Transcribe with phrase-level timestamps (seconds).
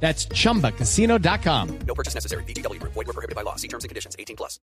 [0.00, 1.68] That's chumbacasino.com.
[1.86, 2.44] No purchase necessary.
[2.44, 2.80] BGW.
[2.82, 3.56] Void were prohibited by law.
[3.56, 4.14] See terms and conditions.
[4.18, 4.60] 18 plus.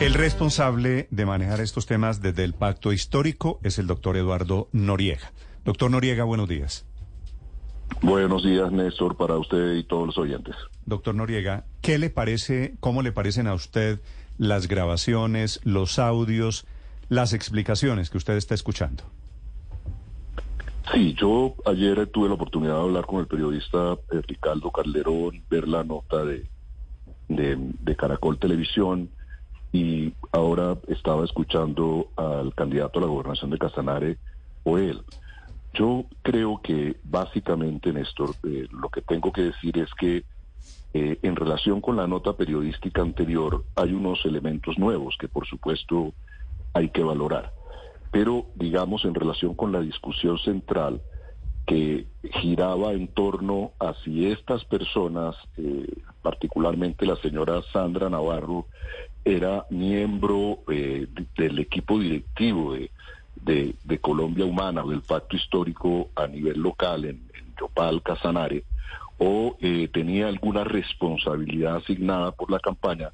[0.00, 5.32] El responsable de manejar estos temas desde el pacto histórico es el doctor Eduardo Noriega.
[5.64, 6.86] Doctor Noriega, buenos días.
[8.00, 10.54] Buenos días, Néstor, para usted y todos los oyentes.
[10.86, 14.00] Doctor Noriega, ¿qué le parece, cómo le parecen a usted
[14.36, 16.64] las grabaciones, los audios,
[17.08, 19.02] las explicaciones que usted está escuchando?
[20.92, 25.68] Sí, yo ayer tuve la oportunidad de hablar con el periodista eh, Ricardo Calderón, ver
[25.68, 26.48] la nota de,
[27.28, 29.10] de, Caracol Televisión
[29.70, 34.18] y ahora estaba escuchando al candidato a la gobernación de Casanare,
[34.64, 35.02] o él.
[35.74, 40.24] Yo creo que básicamente, Néstor, eh, lo que tengo que decir es que
[40.94, 46.14] eh, en relación con la nota periodística anterior hay unos elementos nuevos que por supuesto
[46.72, 47.57] hay que valorar.
[48.10, 51.00] Pero digamos en relación con la discusión central
[51.66, 55.86] que giraba en torno a si estas personas, eh,
[56.22, 58.66] particularmente la señora Sandra Navarro,
[59.22, 61.06] era miembro eh,
[61.36, 62.90] del equipo directivo de,
[63.84, 68.64] de, Colombia Humana o del pacto histórico a nivel local en, en Yopal, Casanare,
[69.18, 73.10] o eh, tenía alguna responsabilidad asignada por la campaña,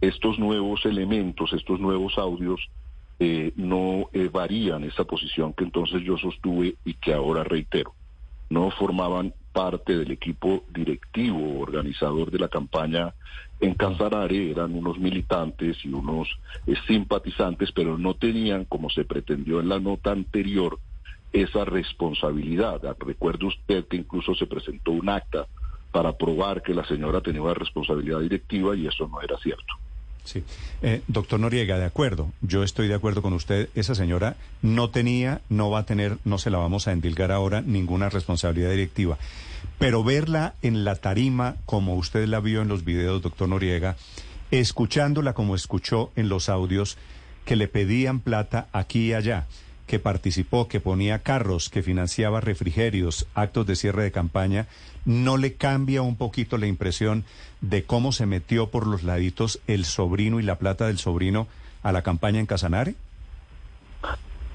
[0.00, 2.60] estos nuevos elementos, estos nuevos audios,
[3.18, 7.94] eh, no eh, varían esa posición que entonces yo sostuve y que ahora reitero.
[8.50, 13.14] No formaban parte del equipo directivo organizador de la campaña
[13.60, 16.28] en Casanare, eran unos militantes y unos
[16.66, 20.78] eh, simpatizantes, pero no tenían, como se pretendió en la nota anterior,
[21.32, 22.80] esa responsabilidad.
[22.98, 25.46] Recuerde usted que incluso se presentó un acta
[25.90, 29.74] para probar que la señora tenía una responsabilidad directiva y eso no era cierto.
[30.24, 30.42] Sí.
[30.82, 32.30] Eh, doctor Noriega, de acuerdo.
[32.40, 33.68] Yo estoy de acuerdo con usted.
[33.74, 37.60] Esa señora no tenía, no va a tener, no se la vamos a endilgar ahora,
[37.60, 39.18] ninguna responsabilidad directiva.
[39.78, 43.96] Pero verla en la tarima, como usted la vio en los videos, doctor Noriega,
[44.50, 46.96] escuchándola como escuchó en los audios,
[47.44, 49.46] que le pedían plata aquí y allá,
[49.86, 54.66] que participó, que ponía carros, que financiaba refrigerios, actos de cierre de campaña,
[55.04, 57.24] ¿no le cambia un poquito la impresión
[57.60, 61.46] de cómo se metió por los laditos el sobrino y la plata del sobrino
[61.82, 62.94] a la campaña en Casanare?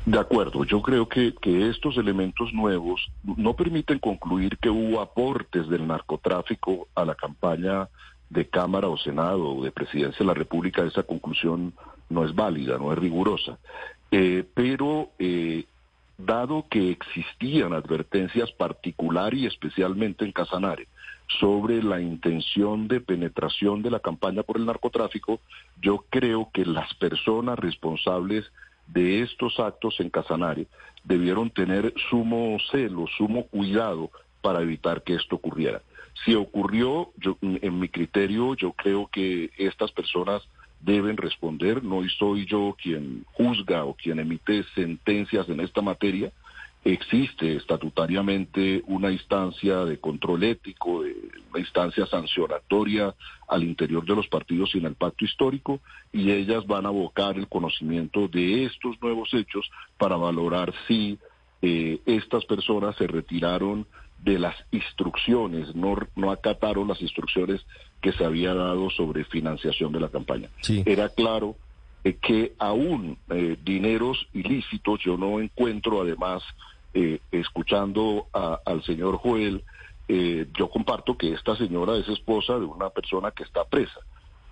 [0.06, 5.70] De acuerdo, yo creo que, que estos elementos nuevos no permiten concluir que hubo aportes
[5.70, 7.90] del narcotráfico a la campaña
[8.30, 10.84] de Cámara o Senado o de Presidencia de la República.
[10.84, 11.74] Esa conclusión
[12.10, 13.60] no es válida, no es rigurosa.
[14.12, 15.66] Eh, pero eh,
[16.18, 20.88] dado que existían advertencias particular y especialmente en Casanare
[21.40, 25.40] sobre la intención de penetración de la campaña por el narcotráfico,
[25.80, 28.52] yo creo que las personas responsables
[28.88, 30.66] de estos actos en Casanare
[31.03, 34.09] debieron tener sumo celo, sumo cuidado
[34.42, 35.81] para evitar que esto ocurriera.
[36.25, 40.42] Si ocurrió, yo, en mi criterio, yo creo que estas personas
[40.82, 41.84] deben responder.
[41.84, 46.32] No soy yo quien juzga o quien emite sentencias en esta materia.
[46.86, 51.14] Existe estatutariamente una instancia de control ético, de
[51.50, 53.14] una instancia sancionatoria
[53.50, 55.82] al interior de los partidos y en el pacto histórico,
[56.14, 61.20] y ellas van a abocar el conocimiento de estos nuevos hechos para valorar si
[61.62, 63.86] eh, estas personas se retiraron
[64.24, 67.66] de las instrucciones, no, no acataron las instrucciones
[68.02, 70.50] que se había dado sobre financiación de la campaña.
[70.62, 70.84] Sí.
[70.85, 71.56] Era claro
[72.03, 76.44] eh, que aún eh, dineros ilícitos, yo no encuentro además,
[76.94, 79.63] eh, escuchando a, al señor Joel,
[80.07, 84.00] eh, yo comparto que esta señora es esposa de una persona que está presa,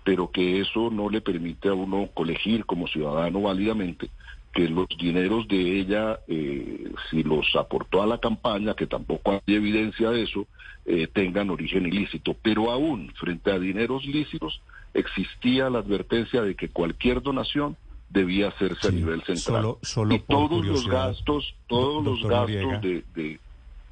[0.04, 4.08] pero que eso no le permite a uno colegir como ciudadano válidamente
[4.52, 9.54] que los dineros de ella, eh, si los aportó a la campaña, que tampoco hay
[9.54, 10.46] evidencia de eso,
[10.86, 12.34] eh, tengan origen ilícito.
[12.42, 14.60] Pero aún frente a dineros lícitos
[14.94, 17.76] existía la advertencia de que cualquier donación
[18.08, 19.36] debía hacerse Sí, a nivel central.
[19.62, 23.38] solo- solo y todos los gastos, todos do- los gastos de, de...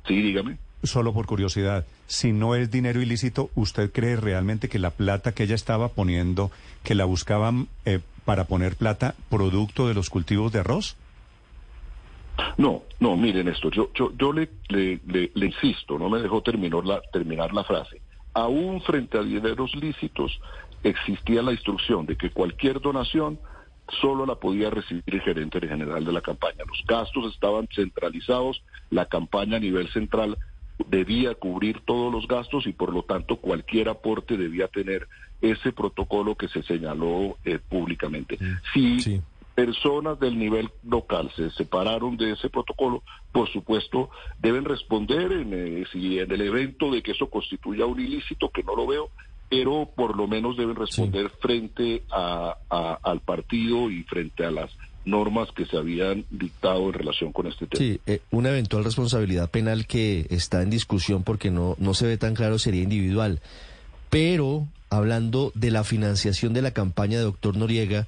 [0.08, 0.56] Sí, dígame.
[0.82, 5.42] Solo por curiosidad, si no es dinero ilícito, ¿usted cree realmente que la plata que
[5.42, 6.50] ella estaba poniendo,
[6.84, 10.96] que la buscaban eh, para poner plata, producto de los cultivos de arroz?
[12.58, 16.84] No, no, miren esto, yo, yo, yo le, le, le, insisto, no me dejó terminar
[16.84, 18.02] la, terminar la frase.
[18.34, 20.38] aún frente a dineros lícitos,
[20.82, 23.38] existía la instrucción de que cualquier donación
[24.00, 26.64] solo la podía recibir el gerente general de la campaña.
[26.66, 30.36] Los gastos estaban centralizados, la campaña a nivel central
[30.88, 35.08] debía cubrir todos los gastos y por lo tanto cualquier aporte debía tener
[35.52, 38.38] ese protocolo que se señaló eh, públicamente.
[38.72, 39.20] Si
[39.54, 43.02] personas del nivel local se separaron de ese protocolo,
[43.32, 47.98] por supuesto deben responder en, eh, si en el evento de que eso constituya un
[47.98, 49.10] ilícito, que no lo veo,
[49.48, 52.56] pero por lo menos deben responder frente a,
[53.02, 54.70] al partido y frente a las
[55.06, 57.78] normas que se habían dictado en relación con este tema.
[57.78, 62.18] Sí, eh, una eventual responsabilidad penal que está en discusión porque no, no se ve
[62.18, 63.40] tan claro sería individual.
[64.10, 64.66] Pero
[64.96, 68.06] hablando de la financiación de la campaña de doctor Noriega,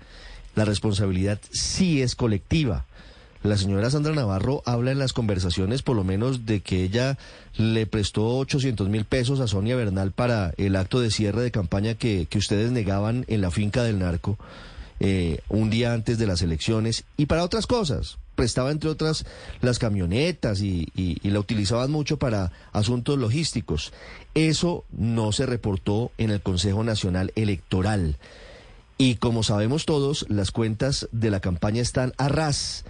[0.54, 2.84] la responsabilidad sí es colectiva.
[3.44, 7.16] La señora Sandra Navarro habla en las conversaciones por lo menos de que ella
[7.56, 11.94] le prestó 800 mil pesos a Sonia Bernal para el acto de cierre de campaña
[11.94, 14.38] que, que ustedes negaban en la finca del narco
[15.00, 18.18] eh, un día antes de las elecciones y para otras cosas.
[18.38, 19.26] Prestaba entre otras
[19.62, 20.86] las camionetas y,
[21.24, 23.92] la utilizaban mucho para asuntos logísticos.
[24.34, 28.14] Eso no se reportó en el Consejo Nacional Electoral.
[28.96, 32.84] Y como sabemos todos, las cuentas de la campaña están a ras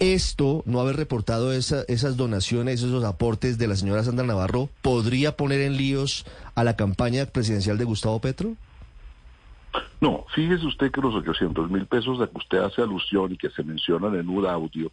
[0.00, 5.60] esto, no haber reportado esas donaciones, esos aportes de la señora Sandra Navarro, podría poner
[5.60, 6.26] en líos
[6.56, 8.56] a la campaña presidencial de Gustavo Petro?
[10.00, 13.50] No, fíjese usted que los 800 mil pesos de que usted hace alusión y que
[13.50, 14.90] se mencionan en un audio,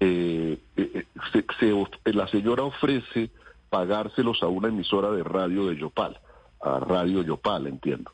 [0.00, 3.30] eh, eh, eh, la señora ofrece
[3.70, 6.18] pagárselos a una emisora de radio de Yopal,
[6.60, 8.10] a Radio Yopal, entiendo.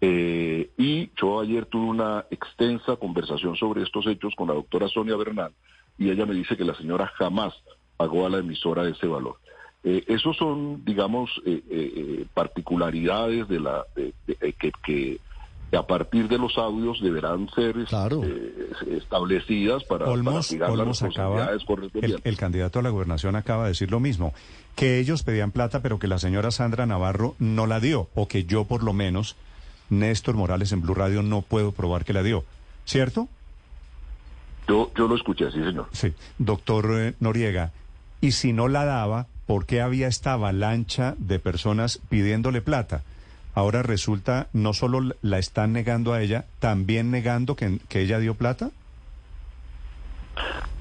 [0.00, 5.14] Eh, y yo ayer tuve una extensa conversación sobre estos hechos con la doctora Sonia
[5.16, 5.52] Bernal
[5.98, 7.52] y ella me dice que la señora jamás
[7.98, 9.36] pagó a la emisora ese valor.
[9.84, 15.20] Eh, esos son, digamos, eh, particularidades de la que, que,
[15.76, 17.76] a partir de los audios deberán ser
[18.88, 21.50] establecidas para, Olmos, las acaba,
[22.02, 24.34] el, el candidato a la gobernación acaba de decir lo mismo,
[24.74, 28.44] que ellos pedían plata pero que la señora Sandra Navarro no la dio, o que
[28.44, 29.36] yo por lo menos
[29.90, 32.44] Néstor Morales en Blue Radio no puedo probar que la dio,
[32.84, 33.28] ¿cierto?
[34.68, 35.86] Yo, yo lo escuché, sí, señor.
[35.92, 37.72] Sí, doctor eh, Noriega,
[38.20, 43.02] y si no la daba, ¿por qué había esta avalancha de personas pidiéndole plata?
[43.60, 48.34] Ahora resulta, no solo la están negando a ella, también negando que, que ella dio
[48.34, 48.70] plata.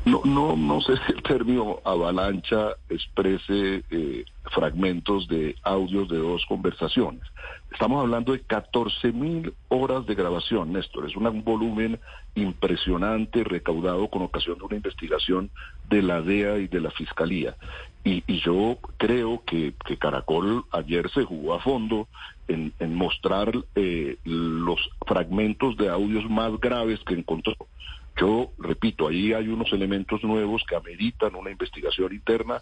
[0.05, 4.23] No, no, no sé si el término avalancha exprese eh,
[4.53, 7.21] fragmentos de audios de dos conversaciones.
[7.69, 11.05] Estamos hablando de 14 mil horas de grabación, Néstor.
[11.05, 11.99] Es un volumen
[12.35, 15.49] impresionante recaudado con ocasión de una investigación
[15.89, 17.57] de la DEA y de la Fiscalía.
[18.03, 22.07] Y, yo creo que, Caracol ayer se jugó a fondo
[22.49, 27.55] en, mostrar eh, los fragmentos de audios más graves que encontró.
[28.19, 32.61] Yo repito, ahí hay unos elementos nuevos que ameritan una investigación interna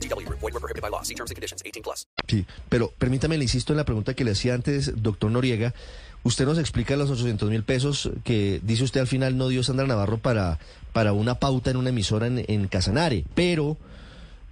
[0.00, 0.28] BGW.
[0.28, 1.02] Void were prohibited by law.
[1.02, 1.62] See terms and conditions.
[1.64, 2.06] 18 plus.
[2.26, 5.74] Sí, pero permítame, le insisto en la pregunta que le hacía antes, doctor Noriega.
[6.22, 9.86] Usted nos explica los 800 mil pesos que dice usted al final no dio Sandra
[9.86, 10.58] Navarro para,
[10.92, 13.76] para una pauta en una emisora en, en Casanare, pero...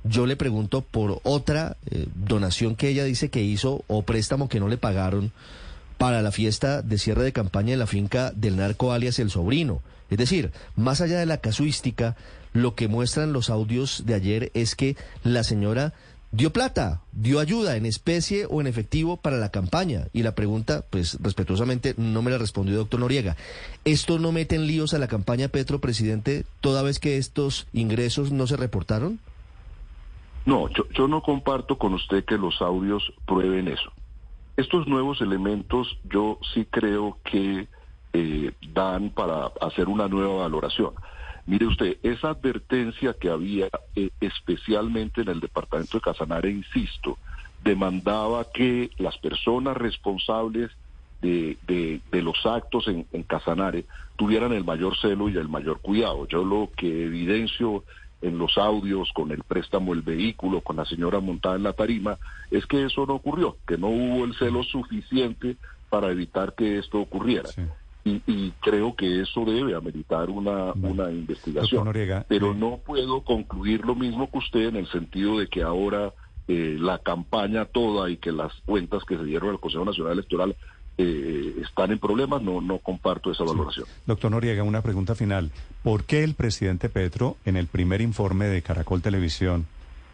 [0.04, 4.60] Yo le pregunto por otra eh, donación que ella dice que hizo o préstamo que
[4.60, 5.32] no le pagaron
[5.98, 9.82] para la fiesta de cierre de campaña en la finca del narco alias El Sobrino.
[10.08, 12.16] Es decir, más allá de la casuística,
[12.52, 15.92] lo que muestran los audios de ayer es que la señora
[16.30, 20.06] dio plata, dio ayuda en especie o en efectivo para la campaña.
[20.12, 23.36] Y la pregunta, pues respetuosamente, no me la respondió doctor Noriega.
[23.84, 28.32] ¿Esto no mete en líos a la campaña Petro, presidente, toda vez que estos ingresos
[28.32, 29.18] no se reportaron?
[30.44, 33.92] No, yo, yo no comparto con usted que los audios prueben eso.
[34.56, 37.68] Estos nuevos elementos yo sí creo que
[38.12, 40.94] eh, dan para hacer una nueva valoración.
[41.48, 47.16] Mire usted, esa advertencia que había eh, especialmente en el departamento de Casanare, insisto,
[47.64, 50.70] demandaba que las personas responsables
[51.22, 51.56] de,
[52.12, 53.86] los actos en, en, Casanare
[54.16, 56.28] tuvieran el mayor celo y el mayor cuidado.
[56.28, 57.82] Yo lo que evidencio
[58.20, 62.18] en los audios, con el préstamo del vehículo, con la señora montada en la tarima,
[62.50, 65.56] es que eso no ocurrió, que no hubo el celo suficiente
[65.88, 67.48] para evitar que esto ocurriera.
[68.08, 71.84] Y, y creo que eso debe ameritar una, una investigación.
[71.84, 75.62] Noriega, Pero eh, no puedo concluir lo mismo que usted en el sentido de que
[75.62, 76.12] ahora
[76.46, 80.56] eh, la campaña toda y que las cuentas que se dieron al Consejo Nacional Electoral
[80.96, 82.40] eh, están en problemas.
[82.42, 83.86] No, no comparto esa valoración.
[84.06, 85.50] Doctor Noriega, una pregunta final.
[85.82, 89.66] ¿Por qué el presidente Petro, en el primer informe de Caracol Televisión,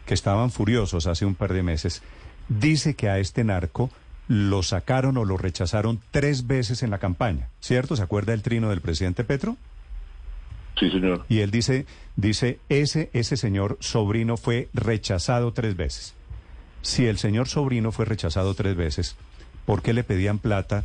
[0.05, 2.03] que estaban furiosos hace un par de meses,
[2.49, 3.89] dice que a este narco
[4.27, 7.49] lo sacaron o lo rechazaron tres veces en la campaña?
[7.59, 7.95] ¿Cierto?
[7.95, 9.57] ¿Se acuerda el trino del presidente Petro?
[10.79, 11.25] Sí, señor.
[11.29, 16.13] Y él dice, dice, ese, ese señor sobrino fue rechazado tres veces.
[16.81, 19.15] Si el señor sobrino fue rechazado tres veces,
[19.65, 20.83] ¿por qué le pedían plata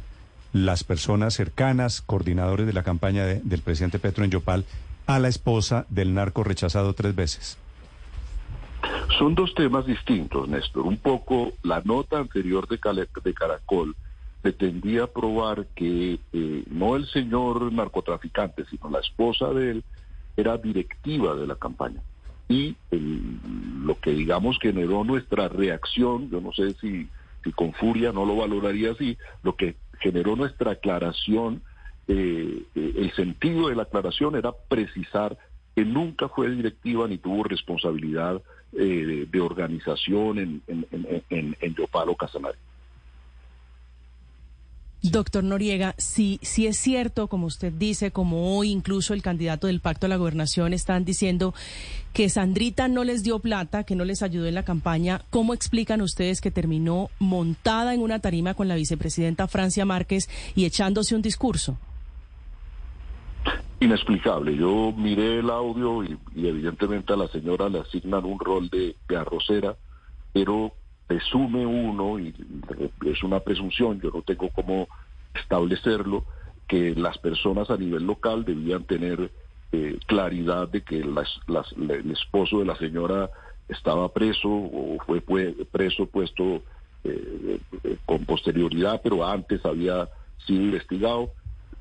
[0.52, 4.64] las personas cercanas, coordinadores de la campaña de- del presidente Petro en Yopal,
[5.06, 7.58] a la esposa del narco rechazado tres veces?
[9.20, 10.86] Son dos temas distintos, Néstor.
[10.86, 13.94] Un poco la nota anterior de, Cale- de Caracol
[14.40, 19.84] pretendía probar que eh, no el señor narcotraficante, sino la esposa de él
[20.38, 22.00] era directiva de la campaña.
[22.48, 23.38] Y el-
[23.84, 27.06] lo que digamos generó nuestra reacción, yo no sé si,
[27.44, 31.60] si con furia no lo valoraría así, lo que generó nuestra aclaración,
[32.08, 35.36] eh, eh, el sentido de la aclaración era precisar
[35.76, 38.40] que nunca fue directiva ni tuvo responsabilidad
[38.72, 40.86] eh, de organización en, en,
[41.30, 41.74] en, en,
[42.18, 42.58] Casanare.
[45.02, 49.80] Doctor Noriega, si, si es cierto, como usted dice, como hoy incluso el candidato del
[49.80, 51.54] Pacto a la Gobernación están diciendo
[52.12, 56.02] que Sandrita no les dio plata, que no les ayudó en la campaña, ¿cómo explican
[56.02, 61.22] ustedes que terminó montada en una tarima con la vicepresidenta Francia Márquez y echándose un
[61.22, 61.78] discurso?
[63.80, 64.54] Inexplicable.
[64.56, 69.16] Yo miré el audio y, evidentemente a la señora le asignan un rol de, de
[69.16, 69.74] arrocera,
[70.32, 70.72] pero
[71.06, 72.34] presume uno, y
[73.06, 74.86] es una presunción, yo no tengo cómo
[75.34, 76.24] establecerlo,
[76.68, 79.32] que las personas a nivel local debían tener
[79.72, 83.30] eh, claridad de que las- las- la- el esposo de la señora
[83.68, 85.20] estaba preso o fue
[85.70, 86.62] preso puesto
[87.02, 90.08] eh, eh, con posterioridad, pero antes había
[90.46, 91.32] sido investigado.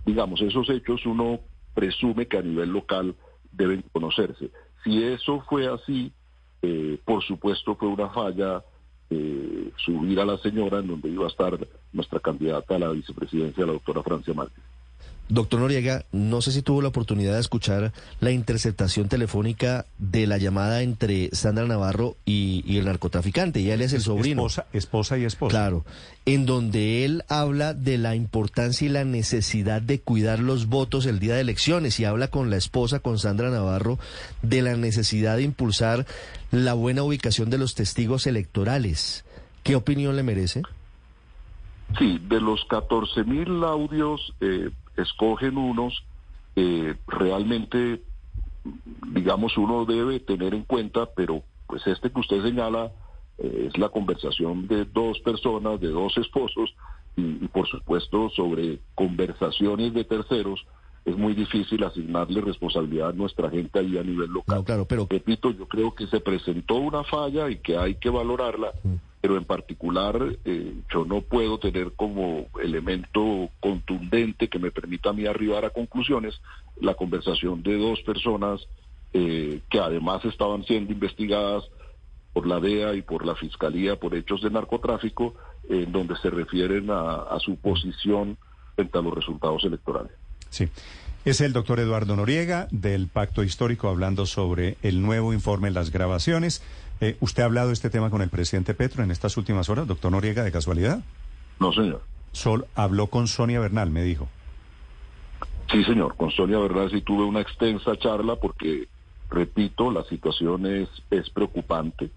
[0.05, 1.41] Digamos, esos hechos uno
[1.73, 3.15] presume que a nivel local
[3.51, 4.51] deben conocerse.
[4.83, 6.11] Si eso fue así,
[6.61, 8.63] eh, por supuesto fue una falla
[9.09, 11.57] eh, subir a la señora en donde iba a estar
[11.91, 14.63] nuestra candidata a la vicepresidencia, la doctora Francia Márquez.
[15.29, 20.39] Doctor Noriega, no sé si tuvo la oportunidad de escuchar la interceptación telefónica de la
[20.39, 24.41] llamada entre Sandra Navarro y, y el narcotraficante, y él es el sobrino.
[24.41, 25.51] Esposa, esposa y esposa.
[25.51, 25.85] Claro,
[26.25, 31.19] en donde él habla de la importancia y la necesidad de cuidar los votos el
[31.19, 33.99] día de elecciones y habla con la esposa, con Sandra Navarro,
[34.41, 36.07] de la necesidad de impulsar
[36.49, 39.25] la buena ubicación de los testigos electorales.
[39.63, 40.63] ¿Qué opinión le merece?
[41.97, 44.69] Sí, de los 14 mil audios, eh,
[45.01, 46.03] escogen unos
[46.55, 48.01] eh, realmente,
[49.13, 52.91] digamos, uno debe tener en cuenta, pero pues este que usted señala
[53.37, 56.73] eh, es la conversación de dos personas, de dos esposos,
[57.15, 60.65] y, y por supuesto sobre conversaciones de terceros,
[61.05, 64.57] es muy difícil asignarle responsabilidad a nuestra gente ahí a nivel local.
[64.57, 68.09] No, claro, pero Repito, yo creo que se presentó una falla y que hay que
[68.09, 68.73] valorarla,
[69.21, 75.13] pero en particular eh, yo no puedo tener como elemento contundente que me permita a
[75.13, 76.39] mí arribar a conclusiones
[76.79, 78.61] la conversación de dos personas
[79.13, 81.63] eh, que además estaban siendo investigadas
[82.33, 85.33] por la DEA y por la Fiscalía por hechos de narcotráfico,
[85.67, 88.37] en donde se refieren a, su posición
[88.75, 90.11] frente a los resultados electorales.
[90.49, 90.67] Sí.
[91.25, 96.61] Es el doctor Eduardo Noriega del Pacto Histórico hablando sobre el nuevo informe, las grabaciones.
[97.01, 99.87] Eh, ¿Usted ha hablado de este tema con el presidente Petro en estas últimas horas,
[99.87, 100.99] doctor Noriega, de casualidad?
[101.59, 102.01] No, señor.
[102.31, 104.27] Sol habló con Sonia Bernal, me dijo.
[105.71, 106.15] Sí, señor.
[106.15, 108.87] Con Sonia Verdad sí tuve una extensa charla porque,
[109.29, 112.09] repito, la situación es, es preocupante.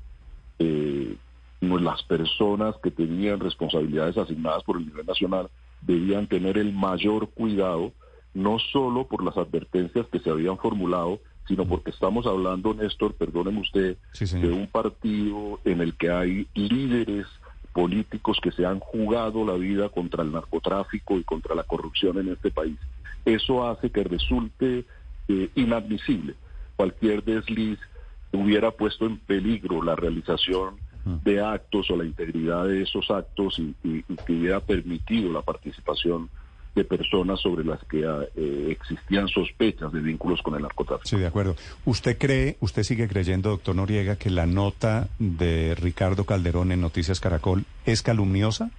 [0.58, 1.16] Eh,
[1.60, 5.48] no- las personas que tenían responsabilidades asignadas por el nivel nacional
[5.80, 7.92] debían tener el mayor cuidado,
[8.34, 13.60] no solo por las advertencias que se habían formulado, sino porque estamos hablando, Néstor, perdóneme
[13.60, 17.26] usted, Sí, de un partido en el que hay líderes
[17.72, 22.28] políticos que se han jugado la vida contra el narcotráfico y contra la corrupción en
[22.28, 22.78] este país.
[23.24, 24.84] Eso hace que resulte
[25.28, 26.34] eh, inadmisible.
[26.76, 27.78] Cualquier desliz
[28.32, 30.80] hubiera puesto en peligro la realización
[31.24, 35.42] de actos o la integridad de esos actos y, y- y que hubiera permitido la
[35.42, 36.28] participación
[36.74, 38.02] de personas sobre las que
[38.36, 41.08] eh, existían sospechas de vínculos con el narcotráfico.
[41.08, 41.54] Sí, de acuerdo.
[41.84, 47.20] ¿Usted cree, usted sigue creyendo, doctor Noriega, que la nota de Ricardo Calderón en Noticias
[47.20, 48.70] Caracol es calumniosa?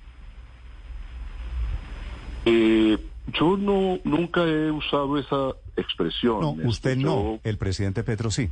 [2.46, 2.98] Eh,
[3.28, 6.42] yo no nunca he usado esa expresión.
[6.42, 8.50] No, usted Yo- no, el presidente Petro sí.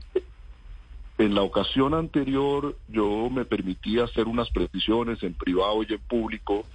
[1.17, 6.65] En la ocasión anterior yo me permití hacer unas precisiones en privado y en público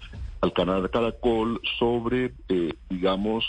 [0.46, 3.44] al canal Caracol sobre, eh, digamos,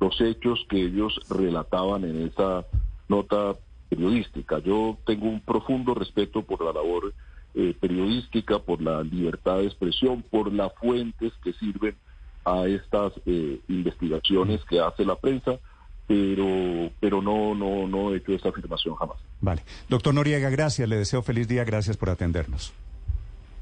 [0.00, 2.64] los hechos que ellos relataban en esa
[3.08, 3.56] nota
[3.88, 4.58] periodística.
[4.60, 7.12] Yo tengo un profundo respeto por la labor
[7.54, 11.96] eh, periodística, por la libertad de expresión, por las fuentes que sirven
[12.44, 15.58] a estas eh, investigaciones que hace la prensa,
[16.06, 19.16] pero pero no no no he hecho esa afirmación jamás.
[19.40, 19.62] Vale.
[19.88, 20.88] Doctor Noriega, gracias.
[20.88, 21.64] Le deseo feliz día.
[21.64, 22.72] Gracias por atendernos.